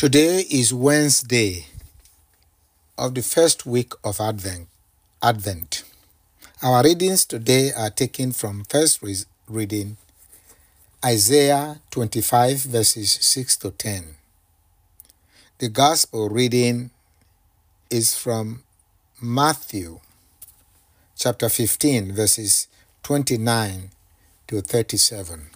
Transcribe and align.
Today 0.00 0.46
is 0.50 0.72
Wednesday 0.72 1.66
of 2.96 3.14
the 3.14 3.20
first 3.20 3.66
week 3.66 3.92
of 4.02 4.18
Advent. 4.18 4.66
Advent. 5.22 5.84
Our 6.62 6.82
readings 6.82 7.26
today 7.26 7.70
are 7.76 7.90
taken 7.90 8.32
from 8.32 8.64
first 8.64 9.02
re- 9.02 9.14
reading 9.46 9.98
Isaiah 11.04 11.82
25 11.90 12.60
verses 12.60 13.10
6 13.20 13.58
to 13.58 13.72
10. 13.72 14.14
The 15.58 15.68
gospel 15.68 16.30
reading 16.30 16.92
is 17.90 18.16
from 18.16 18.62
Matthew 19.20 20.00
chapter 21.14 21.50
15 21.50 22.14
verses 22.14 22.68
29 23.02 23.90
to 24.46 24.62
37. 24.62 25.50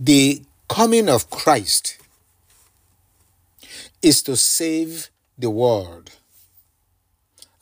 The 0.00 0.42
coming 0.74 1.08
of 1.08 1.30
Christ 1.30 1.98
is 4.02 4.24
to 4.24 4.36
save 4.36 5.08
the 5.38 5.48
world 5.48 6.10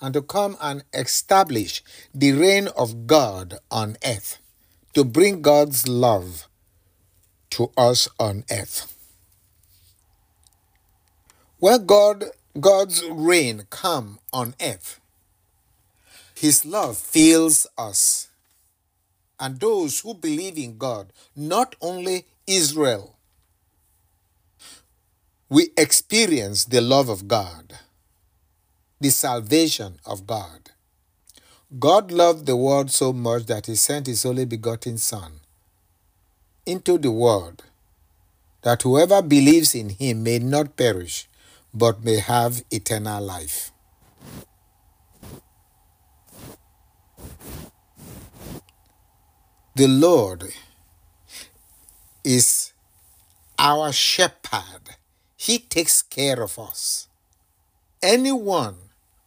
and 0.01 0.15
to 0.15 0.23
come 0.23 0.57
and 0.63 0.83
establish 0.95 1.83
the 2.15 2.33
reign 2.33 2.69
of 2.69 3.07
God 3.07 3.59
on 3.71 3.99
earth, 4.03 4.39
to 4.95 5.05
bring 5.05 5.43
God's 5.43 5.87
love 5.87 6.49
to 7.51 7.71
us 7.77 8.09
on 8.19 8.45
earth. 8.51 8.97
When 11.59 11.85
God 11.85 12.25
God's 12.59 13.05
reign 13.11 13.67
come 13.69 14.21
on 14.33 14.55
earth, 14.59 15.01
his 16.35 16.65
love 16.65 16.97
fills 16.97 17.67
us 17.77 18.29
and 19.39 19.61
those 19.61 20.01
who 20.01 20.15
believe 20.15 20.57
in 20.57 20.79
God, 20.79 21.13
not 21.37 21.77
only 21.83 22.25
Israel. 22.47 23.17
We 25.49 25.71
experience 25.77 26.65
the 26.65 26.81
love 26.81 27.09
of 27.09 27.29
God, 27.29 27.79
the 29.01 29.11
salvation 29.11 29.99
of 30.05 30.27
God. 30.27 30.71
God 31.79 32.11
loved 32.11 32.47
the 32.47 32.57
world 32.57 32.91
so 32.91 33.13
much 33.13 33.47
that 33.47 33.67
he 33.67 33.77
sent 33.77 34.07
his 34.07 34.25
only 34.25 34.45
begotten 34.45 34.99
Son 34.99 35.41
into 36.67 36.99
the 36.99 37.11
world, 37.11 37.63
that 38.63 38.83
whoever 38.83 39.23
believes 39.23 39.75
in 39.75 39.91
him 39.91 40.23
may 40.23 40.39
not 40.39 40.77
perish, 40.77 41.29
but 41.75 42.05
may 42.05 42.19
have 42.19 42.63
eternal 42.71 43.23
life. 43.23 43.73
The 49.75 49.89
Lord 49.89 50.53
is 52.25 52.73
our 53.59 53.93
shepherd. 53.93 54.97
He 55.37 55.59
takes 55.59 56.03
care 56.03 56.43
of 56.43 56.59
us. 56.59 57.09
Anyone 58.03 58.77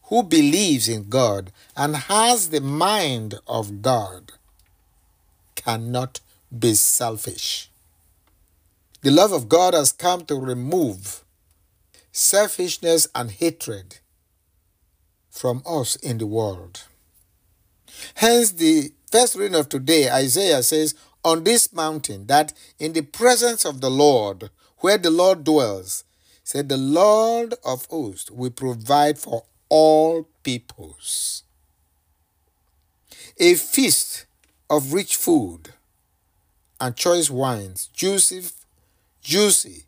who 0.03 0.23
believes 0.23 0.88
in 0.88 1.09
God 1.09 1.51
and 1.75 1.95
has 1.95 2.49
the 2.49 2.61
mind 2.61 3.35
of 3.47 3.81
God 3.81 4.33
cannot 5.55 6.19
be 6.57 6.73
selfish. 6.75 7.69
The 9.01 9.11
love 9.11 9.31
of 9.31 9.49
God 9.49 9.73
has 9.73 9.91
come 9.91 10.25
to 10.25 10.35
remove 10.35 11.23
selfishness 12.11 13.07
and 13.13 13.31
hatred 13.31 13.99
from 15.29 15.61
us 15.66 15.95
in 15.97 16.17
the 16.17 16.27
world. 16.27 16.83
Hence, 18.16 18.51
the 18.51 18.91
first 19.11 19.35
reading 19.35 19.59
of 19.59 19.69
today, 19.69 20.09
Isaiah 20.09 20.63
says, 20.63 20.95
On 21.26 21.44
this 21.44 21.73
mountain, 21.73 22.28
that 22.28 22.54
in 22.78 22.94
the 22.94 23.02
presence 23.02 23.66
of 23.66 23.81
the 23.81 23.90
Lord, 23.90 24.52
where 24.78 25.00
the 25.00 25.09
Lord 25.09 25.44
dwells, 25.44 26.04
said, 26.44 26.70
The 26.70 26.78
Lord 26.78 27.56
of 27.66 27.88
hosts 27.88 28.30
will 28.30 28.52
provide 28.52 29.18
for 29.18 29.44
all 29.68 30.30
peoples 30.44 31.41
a 33.38 33.56
feast 33.56 34.28
of 34.69 34.94
rich 34.94 35.16
food 35.16 35.74
and 36.80 36.96
choice 36.96 37.31
wines, 37.31 37.90
juicy, 37.91 38.44
juicy, 39.22 39.85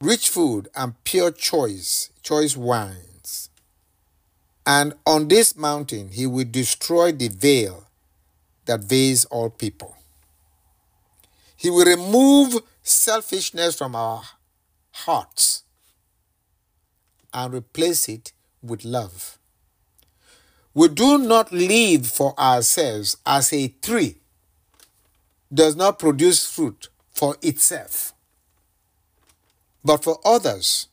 rich 0.00 0.28
food 0.28 0.68
and 0.76 1.02
pure 1.04 1.30
choice, 1.30 2.10
choice 2.22 2.54
wines. 2.54 3.48
And 4.66 4.92
on 5.06 5.28
this 5.28 5.56
mountain 5.56 6.10
he 6.10 6.26
will 6.26 6.44
destroy 6.48 7.12
the 7.12 7.28
veil 7.28 7.83
that 8.66 8.80
veils 8.80 9.24
all 9.26 9.50
people. 9.50 9.96
He 11.56 11.70
will 11.70 11.86
remove 11.86 12.62
selfishness 12.82 13.76
from 13.76 13.94
our 13.94 14.22
hearts 14.92 15.64
and 17.32 17.54
replace 17.54 18.08
it 18.08 18.32
with 18.62 18.84
love. 18.84 19.38
We 20.74 20.88
do 20.88 21.18
not 21.18 21.52
live 21.52 22.06
for 22.06 22.38
ourselves 22.38 23.16
as 23.24 23.52
a 23.52 23.68
tree 23.68 24.16
does 25.52 25.76
not 25.76 25.98
produce 25.98 26.44
fruit 26.46 26.88
for 27.12 27.36
itself, 27.42 28.12
but 29.84 30.02
for 30.02 30.18
others. 30.24 30.88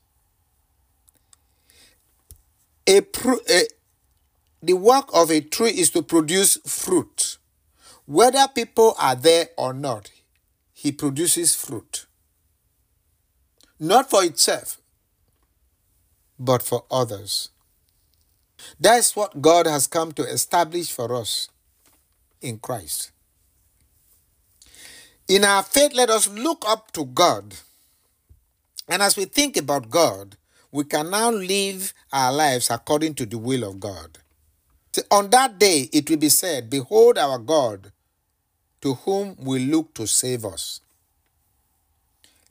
A, 2.88 2.98
a, 3.00 3.64
the 4.62 4.74
work 4.74 5.10
of 5.14 5.32
a 5.32 5.42
tree 5.42 5.72
is 5.72 5.90
to 5.92 6.02
produce 6.04 6.58
fruit. 6.68 7.31
Whether 8.06 8.48
people 8.54 8.96
are 9.00 9.16
there 9.16 9.50
or 9.58 9.74
not, 9.74 10.12
he 10.74 10.92
produces 10.92 11.56
fruit. 11.56 12.06
Not 13.80 14.10
for 14.10 14.24
itself, 14.24 14.80
but 16.40 16.62
for 16.62 16.86
others. 16.92 17.50
That's 18.80 19.16
what 19.16 19.42
God 19.42 19.68
has 19.68 19.88
come 19.88 20.12
to 20.14 20.24
establish 20.24 20.92
for 20.92 21.16
us 21.16 21.50
in 22.42 22.60
Christ. 22.60 23.12
In 25.28 25.44
our 25.44 25.64
faith, 25.64 25.94
let 25.94 26.10
us 26.10 26.28
look 26.28 26.64
up 26.68 26.92
to 26.94 27.06
God. 27.06 27.56
And 28.88 29.02
as 29.02 29.16
we 29.16 29.26
think 29.26 29.56
about 29.58 29.90
God, 29.90 30.38
we 30.72 30.84
can 30.84 31.10
now 31.10 31.30
live 31.30 31.94
our 32.12 32.32
lives 32.34 32.70
according 32.70 33.16
to 33.16 33.26
the 33.26 33.38
will 33.38 33.64
of 33.64 33.80
God. 33.80 34.18
On 35.10 35.30
that 35.30 35.58
day, 35.58 35.90
it 35.94 36.10
will 36.10 36.18
be 36.18 36.30
said, 36.30 36.70
Behold 36.70 37.18
our 37.18 37.38
God, 37.38 37.92
to 38.82 38.96
whom 38.96 39.36
we 39.40 39.60
look 39.60 39.94
to 39.94 40.06
save 40.08 40.44
us. 40.46 40.82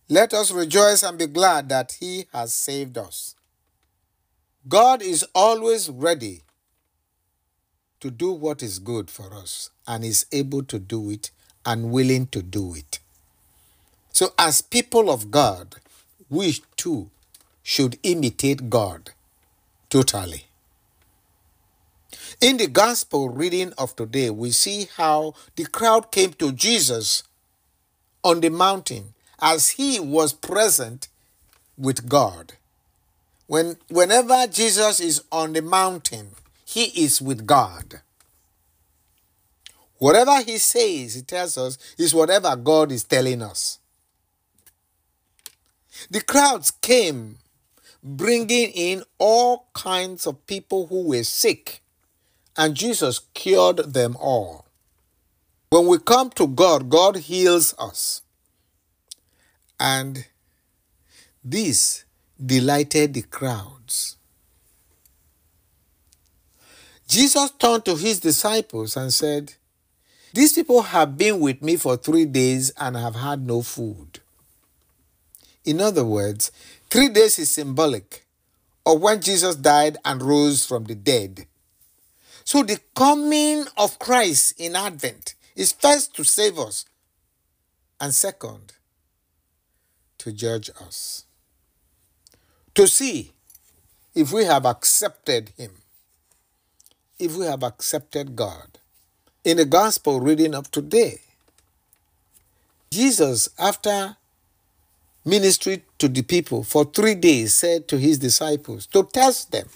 Let 0.09 0.33
us 0.35 0.51
rejoice 0.51 1.03
and 1.03 1.19
be 1.19 1.27
glad 1.27 1.69
that 1.69 1.97
he 2.01 2.27
has 2.33 2.53
saved 2.55 2.99
us. 2.99 3.35
God 4.69 5.03
is 5.03 5.25
always 5.35 5.89
ready 5.89 6.43
to 8.01 8.11
do 8.11 8.33
what 8.33 8.63
is 8.63 8.79
good 8.79 9.11
for 9.11 9.35
us 9.35 9.71
and 9.87 10.05
is 10.05 10.27
able 10.33 10.63
to 10.65 10.79
do 10.79 11.11
it 11.11 11.31
and 11.65 11.91
willing 11.91 12.27
to 12.29 12.43
do 12.43 12.75
it. 12.75 12.99
So, 14.13 14.33
as 14.39 14.63
people 14.63 15.11
of 15.11 15.31
God, 15.31 15.77
we 16.29 16.57
too 16.77 17.11
should 17.63 17.99
imitate 18.03 18.71
God 18.71 19.11
totally. 19.89 20.47
In 22.41 22.57
the 22.57 22.69
gospel 22.69 23.29
reading 23.29 23.75
of 23.77 23.95
today, 23.95 24.31
we 24.31 24.51
see 24.51 24.89
how 24.97 25.35
the 25.57 25.67
crowd 25.67 26.11
came 26.11 26.33
to 26.35 26.53
Jesus 26.53 27.23
on 28.25 28.41
the 28.41 28.49
mountain 28.49 29.13
as 29.43 29.71
he 29.71 30.01
was 30.01 30.33
present 30.33 31.09
with 31.77 32.09
God. 32.09 32.55
When, 33.47 33.77
whenever 33.91 34.47
Jesus 34.47 35.01
is 35.01 35.23
on 35.31 35.53
the 35.53 35.61
mountain, 35.61 36.31
he 36.65 36.85
is 37.05 37.21
with 37.21 37.47
God. 37.47 38.01
Whatever 39.99 40.41
he 40.41 40.57
says, 40.57 41.15
he 41.15 41.21
tells 41.21 41.59
us, 41.59 41.77
is 41.99 42.15
whatever 42.15 42.57
God 42.57 42.91
is 42.91 43.05
telling 43.05 43.43
us. 43.43 43.81
The 46.11 46.23
crowds 46.23 46.71
came 46.71 47.37
bringing 48.03 48.71
in 48.71 49.03
all 49.19 49.67
kinds 49.75 50.27
of 50.27 50.47
people 50.47 50.87
who 50.87 51.09
were 51.09 51.25
sick, 51.25 51.80
and 52.57 52.75
Jesus 52.75 53.21
cured 53.35 53.95
them 53.95 54.17
all. 54.19 54.67
When 55.71 55.87
we 55.87 55.99
come 55.99 56.31
to 56.31 56.47
God, 56.47 56.89
God 56.89 57.17
heals 57.17 57.75
us. 57.79 58.23
And 59.79 60.27
this 61.45 62.05
delighted 62.45 63.15
the 63.15 63.23
crowds. 63.23 64.17
Jesus 67.07 67.51
turned 67.53 67.85
to 67.87 67.97
his 67.97 68.21
disciples 68.21 68.97
and 68.97 69.13
said, 69.13 69.55
These 70.33 70.53
people 70.53 70.83
have 70.83 71.17
been 71.19 71.41
with 71.41 71.63
me 71.63 71.77
for 71.77 71.97
three 71.97 72.25
days 72.25 72.71
and 72.77 72.97
have 72.97 73.17
had 73.17 73.47
no 73.47 73.63
food. 73.63 74.21
In 75.65 75.81
other 75.81 76.05
words, 76.05 76.53
three 76.89 77.09
days 77.09 77.39
is 77.39 77.51
symbolic 77.51 78.27
of 78.87 79.01
when 79.01 79.21
Jesus 79.21 79.57
died 79.57 79.99
and 80.05 80.23
rose 80.23 80.65
from 80.65 80.85
the 80.85 80.95
dead. 80.95 81.47
So 82.51 82.65
the 82.65 82.81
coming 82.97 83.65
of 83.77 84.01
Christ 84.01 84.59
in 84.59 84.75
Advent 84.75 85.35
is 85.55 85.71
first 85.71 86.17
to 86.17 86.25
save 86.25 86.59
us, 86.59 86.85
And 88.01 88.13
second, 88.13 88.73
to 90.19 90.33
judge 90.33 90.69
us. 90.81 91.27
To 92.75 92.89
see 92.89 93.31
if 94.17 94.33
we 94.33 94.47
have 94.47 94.67
accepted 94.67 95.51
Him, 95.57 95.71
if 97.21 97.37
we 97.37 97.47
have 97.47 97.63
accepted 97.63 98.35
God. 98.35 98.81
In 99.45 99.59
the 99.59 99.65
gospel 99.65 100.19
reading 100.19 100.53
of 100.53 100.73
today, 100.73 101.21
Jesus, 102.91 103.49
after 103.61 104.17
ministry 105.25 105.85
to 105.99 106.09
the 106.09 106.23
people 106.23 106.65
for 106.65 106.85
three 106.85 107.15
days, 107.15 107.55
said 107.55 107.87
to 107.87 107.97
his 107.97 108.19
disciples 108.19 108.87
to 108.87 109.05
test 109.05 109.53
them 109.53 109.69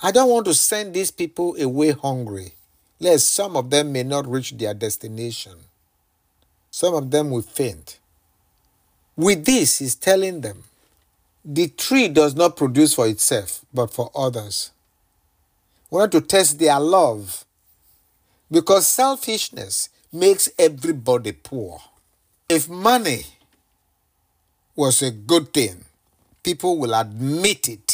I 0.00 0.12
don't 0.12 0.30
want 0.30 0.46
to 0.46 0.54
send 0.54 0.94
these 0.94 1.10
people 1.10 1.56
away 1.60 1.90
hungry, 1.90 2.52
lest 3.00 3.32
some 3.32 3.56
of 3.56 3.70
them 3.70 3.92
may 3.92 4.04
not 4.04 4.28
reach 4.28 4.52
their 4.52 4.74
destination. 4.74 5.54
Some 6.70 6.94
of 6.94 7.10
them 7.10 7.30
will 7.30 7.42
faint. 7.42 7.98
With 9.16 9.44
this, 9.44 9.78
he's 9.78 9.96
telling 9.96 10.42
them 10.42 10.62
the 11.44 11.68
tree 11.68 12.08
does 12.08 12.36
not 12.36 12.56
produce 12.56 12.94
for 12.94 13.08
itself, 13.08 13.64
but 13.74 13.92
for 13.92 14.12
others. 14.14 14.70
We 15.90 15.98
want 15.98 16.12
to 16.12 16.20
test 16.20 16.58
their 16.58 16.78
love 16.78 17.44
because 18.50 18.86
selfishness 18.86 19.88
makes 20.12 20.48
everybody 20.58 21.32
poor. 21.32 21.80
If 22.48 22.68
money 22.68 23.22
was 24.76 25.02
a 25.02 25.10
good 25.10 25.52
thing, 25.52 25.84
people 26.44 26.78
will 26.78 26.94
admit 26.94 27.68
it. 27.68 27.87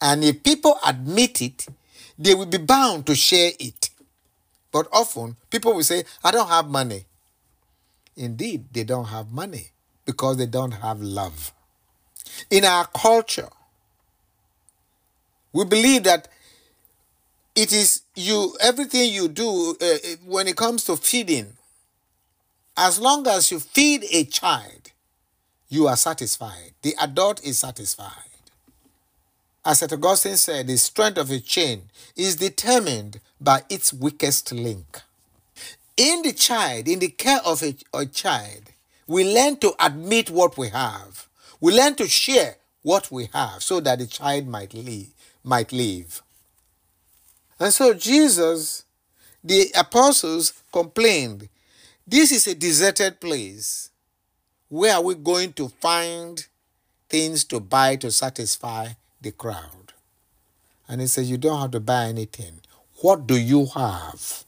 And 0.00 0.24
if 0.24 0.42
people 0.42 0.78
admit 0.86 1.42
it, 1.42 1.66
they 2.18 2.34
will 2.34 2.46
be 2.46 2.58
bound 2.58 3.06
to 3.06 3.14
share 3.14 3.52
it. 3.58 3.90
But 4.72 4.88
often, 4.92 5.36
people 5.50 5.74
will 5.74 5.82
say, 5.82 6.04
I 6.22 6.30
don't 6.30 6.48
have 6.48 6.68
money. 6.68 7.04
Indeed, 8.16 8.66
they 8.72 8.84
don't 8.84 9.06
have 9.06 9.30
money 9.30 9.68
because 10.04 10.36
they 10.36 10.46
don't 10.46 10.72
have 10.72 11.00
love. 11.00 11.52
In 12.50 12.64
our 12.64 12.86
culture, 12.86 13.48
we 15.52 15.64
believe 15.64 16.04
that 16.04 16.28
it 17.54 17.72
is 17.72 18.02
you 18.14 18.56
everything 18.60 19.12
you 19.12 19.28
do 19.28 19.76
uh, 19.80 19.86
when 20.24 20.46
it 20.46 20.56
comes 20.56 20.84
to 20.84 20.96
feeding 20.96 21.52
as 22.76 23.00
long 23.00 23.26
as 23.26 23.50
you 23.50 23.58
feed 23.58 24.04
a 24.12 24.24
child 24.24 24.92
you 25.68 25.86
are 25.88 25.96
satisfied 25.96 26.72
the 26.82 26.94
adult 27.00 27.42
is 27.44 27.58
satisfied 27.58 28.29
as 29.64 29.78
St. 29.80 29.92
Augustine 29.92 30.36
said, 30.36 30.66
the 30.66 30.76
strength 30.76 31.18
of 31.18 31.30
a 31.30 31.38
chain 31.38 31.82
is 32.16 32.36
determined 32.36 33.20
by 33.40 33.62
its 33.68 33.92
weakest 33.92 34.52
link. 34.52 35.00
In 35.96 36.22
the 36.22 36.32
child, 36.32 36.88
in 36.88 36.98
the 36.98 37.08
care 37.08 37.40
of 37.44 37.62
a, 37.62 37.74
a 37.92 38.06
child, 38.06 38.62
we 39.06 39.34
learn 39.34 39.58
to 39.58 39.72
admit 39.78 40.30
what 40.30 40.56
we 40.56 40.68
have. 40.68 41.28
We 41.60 41.74
learn 41.74 41.94
to 41.96 42.08
share 42.08 42.56
what 42.82 43.10
we 43.10 43.28
have 43.34 43.62
so 43.62 43.80
that 43.80 43.98
the 43.98 44.06
child 44.06 44.46
might 44.46 44.72
live. 44.72 45.08
Might 45.44 45.72
live. 45.72 46.22
And 47.58 47.72
so 47.72 47.92
Jesus, 47.92 48.84
the 49.44 49.70
apostles 49.76 50.54
complained, 50.72 51.48
This 52.06 52.32
is 52.32 52.46
a 52.46 52.54
deserted 52.54 53.20
place. 53.20 53.90
Where 54.68 54.94
are 54.94 55.02
we 55.02 55.16
going 55.16 55.52
to 55.54 55.68
find 55.68 56.46
things 57.08 57.44
to 57.44 57.60
buy 57.60 57.96
to 57.96 58.10
satisfy 58.10 58.92
the 59.20 59.32
crowd? 59.32 59.92
And 60.88 61.00
he 61.00 61.06
says, 61.06 61.30
You 61.30 61.38
don't 61.38 61.60
have 61.60 61.70
to 61.72 61.80
buy 61.80 62.06
anything. 62.06 62.60
What 63.00 63.26
do 63.26 63.36
you 63.36 63.66
have? 63.74 64.44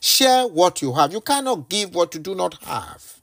Share 0.00 0.46
what 0.46 0.82
you 0.82 0.92
have. 0.94 1.12
You 1.12 1.20
cannot 1.20 1.68
give 1.68 1.94
what 1.94 2.14
you 2.14 2.20
do 2.20 2.34
not 2.34 2.62
have. 2.64 3.20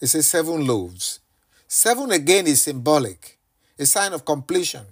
He 0.00 0.06
says 0.06 0.26
seven 0.26 0.66
loaves. 0.66 1.20
Seven 1.68 2.10
again 2.10 2.46
is 2.46 2.62
symbolic, 2.62 3.38
a 3.78 3.86
sign 3.86 4.12
of 4.12 4.24
completion. 4.24 4.84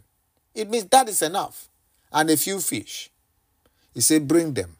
It 0.54 0.70
means 0.70 0.84
that 0.86 1.08
is 1.08 1.22
enough. 1.22 1.68
And 2.12 2.30
a 2.30 2.36
few 2.36 2.60
fish. 2.60 3.10
He 3.92 4.00
said, 4.00 4.28
Bring 4.28 4.54
them. 4.54 4.76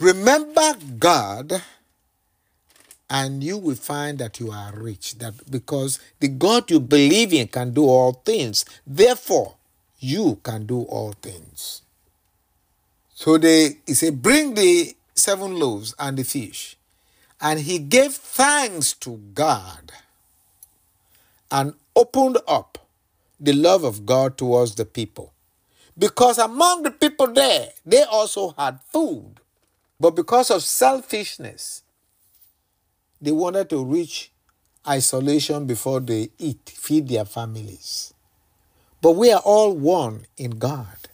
Remember 0.00 0.74
God, 0.98 1.62
and 3.08 3.42
you 3.42 3.56
will 3.56 3.76
find 3.76 4.18
that 4.18 4.40
you 4.40 4.50
are 4.50 4.72
rich. 4.74 5.18
That 5.18 5.50
because 5.50 6.00
the 6.20 6.28
God 6.28 6.70
you 6.70 6.80
believe 6.80 7.32
in 7.32 7.48
can 7.48 7.72
do 7.72 7.84
all 7.84 8.12
things. 8.12 8.64
Therefore, 8.86 9.54
you 9.98 10.40
can 10.42 10.66
do 10.66 10.82
all 10.82 11.12
things. 11.12 11.82
So 13.14 13.38
they 13.38 13.78
he 13.86 13.94
said, 13.94 14.22
Bring 14.22 14.54
the 14.54 14.94
seven 15.14 15.58
loaves 15.58 15.94
and 15.98 16.16
the 16.16 16.24
fish. 16.24 16.76
And 17.40 17.60
he 17.60 17.78
gave 17.78 18.12
thanks 18.14 18.92
to 18.94 19.20
God 19.34 19.92
and 21.50 21.74
opened 21.94 22.38
up 22.48 22.78
the 23.38 23.52
love 23.52 23.84
of 23.84 24.06
God 24.06 24.38
towards 24.38 24.74
the 24.74 24.84
people. 24.84 25.32
Because 25.98 26.38
among 26.38 26.82
the 26.82 26.90
people 26.90 27.28
there, 27.28 27.70
they 27.84 28.02
also 28.02 28.54
had 28.58 28.80
food. 28.92 29.36
But 30.00 30.10
because 30.10 30.50
of 30.50 30.62
selfishness, 30.62 31.82
they 33.20 33.32
wanted 33.32 33.70
to 33.70 33.84
reach 33.84 34.30
isolation 34.86 35.66
before 35.66 36.00
they 36.00 36.30
eat, 36.38 36.72
feed 36.74 37.08
their 37.08 37.24
families. 37.24 38.14
But 39.00 39.12
we 39.12 39.32
are 39.32 39.42
all 39.44 39.74
one 39.74 40.26
in 40.36 40.52
God. 40.52 41.08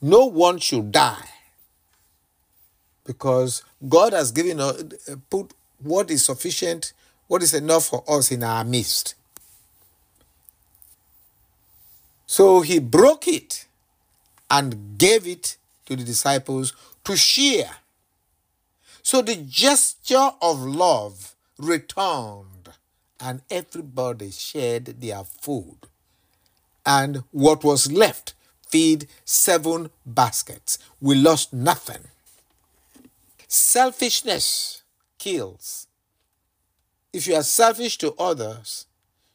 No 0.00 0.26
one 0.26 0.58
should 0.58 0.92
die 0.92 1.28
because 3.04 3.62
God 3.88 4.12
has 4.12 4.30
given 4.32 4.60
us 4.60 4.82
put 5.30 5.54
what 5.82 6.10
is 6.10 6.24
sufficient, 6.24 6.92
what 7.26 7.42
is 7.42 7.54
enough 7.54 7.86
for 7.86 8.04
us 8.08 8.30
in 8.30 8.42
our 8.42 8.64
midst. 8.64 9.14
So 12.26 12.60
he 12.60 12.78
broke 12.78 13.26
it 13.26 13.66
and 14.50 14.98
gave 14.98 15.26
it 15.26 15.56
to 15.86 15.96
the 15.96 16.04
disciples 16.04 16.74
to 17.04 17.16
share. 17.16 17.70
So 19.10 19.22
the 19.22 19.36
gesture 19.36 20.32
of 20.42 20.60
love 20.60 21.34
returned, 21.56 22.68
and 23.18 23.40
everybody 23.48 24.30
shared 24.30 25.00
their 25.00 25.24
food. 25.24 25.78
And 26.84 27.24
what 27.30 27.64
was 27.64 27.90
left 27.90 28.34
feed 28.68 29.08
seven 29.24 29.88
baskets. 30.04 30.78
We 31.00 31.14
lost 31.14 31.54
nothing. 31.54 32.04
Selfishness 33.46 34.82
kills. 35.16 35.86
If 37.10 37.26
you 37.26 37.34
are 37.36 37.42
selfish 37.42 37.96
to 37.98 38.12
others, 38.18 38.84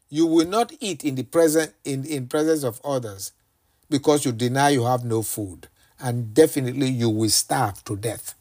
you 0.08 0.28
will 0.28 0.48
not 0.48 0.72
eat 0.82 1.04
in 1.04 1.16
the 1.16 1.24
present 1.24 1.74
in, 1.84 2.06
in 2.06 2.28
presence 2.28 2.64
of 2.64 2.80
others 2.86 3.32
because 3.90 4.24
you 4.24 4.34
deny 4.34 4.70
you 4.70 4.86
have 4.86 5.04
no 5.04 5.24
food. 5.24 5.68
And 6.00 6.32
definitely 6.32 6.90
you 6.90 7.10
will 7.10 7.32
starve 7.32 7.84
to 7.86 7.96
death. 7.96 8.36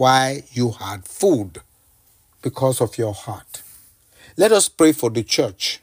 Why 0.00 0.44
you 0.52 0.70
had 0.70 1.04
food 1.04 1.60
because 2.40 2.80
of 2.80 2.96
your 2.96 3.12
heart. 3.12 3.62
Let 4.34 4.50
us 4.50 4.66
pray 4.66 4.92
for 4.92 5.10
the 5.10 5.22
church. 5.22 5.78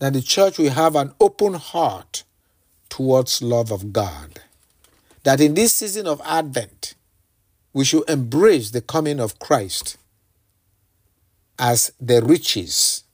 That 0.00 0.12
the 0.12 0.20
church 0.20 0.58
will 0.58 0.68
have 0.72 0.94
an 0.94 1.14
open 1.18 1.54
heart 1.54 2.24
towards 2.90 3.40
love 3.40 3.72
of 3.72 3.90
God. 3.94 4.42
That 5.22 5.40
in 5.40 5.54
this 5.54 5.76
season 5.76 6.06
of 6.06 6.20
Advent, 6.26 6.94
we 7.72 7.86
should 7.86 8.06
embrace 8.06 8.70
the 8.70 8.82
coming 8.82 9.18
of 9.18 9.38
Christ 9.38 9.96
as 11.58 11.90
the 11.98 12.20
riches 12.20 13.04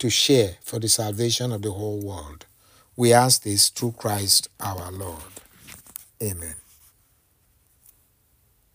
to 0.00 0.10
share 0.10 0.56
for 0.60 0.78
the 0.78 0.90
salvation 0.90 1.50
of 1.50 1.62
the 1.62 1.72
whole 1.72 2.02
world. 2.02 2.44
We 2.94 3.14
ask 3.14 3.42
this 3.42 3.70
through 3.70 3.92
Christ 3.92 4.50
our 4.60 4.92
Lord. 4.92 5.40
Amen. 6.22 6.56